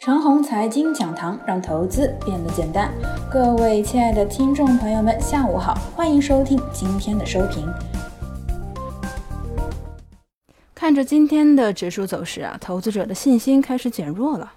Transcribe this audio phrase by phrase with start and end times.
[0.00, 2.90] 长虹财经讲堂让投资变得简单。
[3.30, 7.68] 各位亲爱的听众朋友们，下午好，欢迎收听今天的收评。
[10.74, 14.50] 看着今天的指数走势啊，投资者的信心开始减弱了。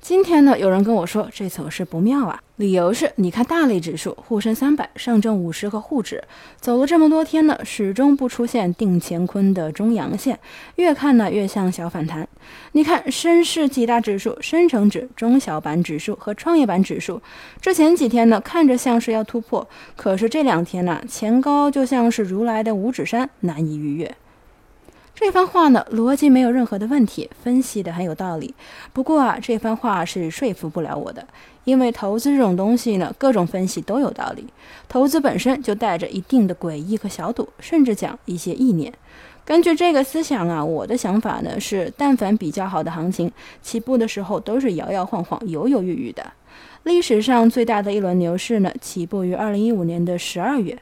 [0.00, 6.24] 今天呢，有人跟我说这走势不妙啊，理由是，你看大类指数沪深三百、上证五十和沪指
[6.58, 10.38] 走了这么多天呢，始终不出现定乾坤的中阳线，
[10.76, 12.26] 越看呢越像小反弹。
[12.72, 17.20] 你看深市几大指数，深成指、中小板指数和创业板指数，
[17.60, 24.16] 之前几天呢看着像是要突破，可是这两天呢前高就像是如来的五指山，难以逾越。
[25.14, 28.54] 这番话呢，逻辑没有任何的问题，分析的很有道理。
[28.92, 31.26] 不过啊，这番话是说服不了我的，
[31.64, 34.46] 因为投资这种东西呢，各种分析都有道理。
[34.88, 38.90] 投资本身就带着一定的诡异和小赌，甚至讲一些意念。
[39.44, 43.30] 根据这个思想啊，我的想法呢是，但凡比较好的行情，
[43.60, 46.32] 起步的时候都是摇摇晃晃、犹犹豫豫的。
[46.84, 50.78] 历史上最大的一轮牛市呢，起步于二零一五年的十二月。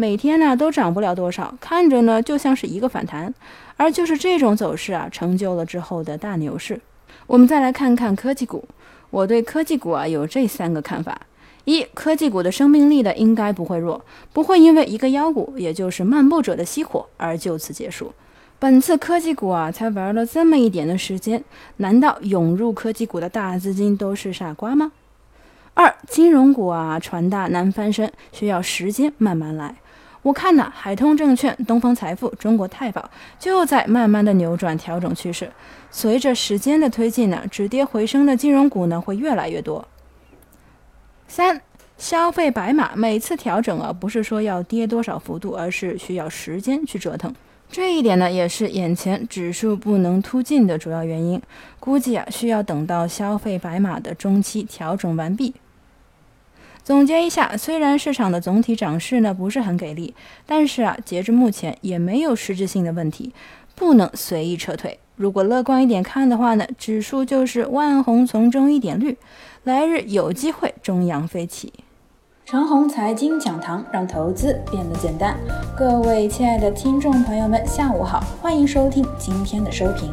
[0.00, 3.34] 每天呢都涨不了多少，看着呢就像是一个反弹，
[3.76, 6.80] 而就是这种走势啊，成就了之后的大牛市。
[7.26, 8.64] 我们再来看看科技股，
[9.10, 11.22] 我对科技股啊有这三个看法：
[11.64, 14.00] 一、科技股的生命力呢应该不会弱，
[14.32, 18.12] 不会因为一个妖股，也就是漫步者的熄火而就此结束。
[18.60, 21.42] 本次科技股啊才玩了这么一点的时间，
[21.78, 24.92] 难道涌入科技股的大资金都是傻瓜吗？
[25.74, 29.76] 二、金融股啊船大难翻身，需要时间慢慢来。
[30.28, 35.50] 我看呢，海通证券、东方财富、中国太保就在慢慢的扭转调整趋势。
[35.90, 39.88] 随着时间的推进呢，止跌回升的金融股呢会越来越多。
[41.28, 41.58] 三、
[41.96, 47.34] 消费白马每次调整啊，不是说要跌多少幅度，而是需要时间去折腾。
[47.70, 51.40] 这一点呢，也是眼前指数不能突进的主要原因。
[51.80, 55.54] 估计啊，需要等到消费白马的中期调整完毕。
[56.88, 60.14] 总结一下，虽然市场的总体涨势呢不是很给力，
[60.46, 63.30] 但是啊，截至目前也没有实质性的问题，
[63.74, 64.98] 不能随意撤退。
[65.14, 69.18] 如果乐观一点看的话呢，指数就是万红丛中一点绿，
[69.64, 71.70] 来日有机会中阳飞起。
[72.46, 75.36] 长虹财经讲堂让投资变得简单。
[75.76, 80.10] 各位亲爱的听众朋友们，下午好，欢迎收听今天的收评。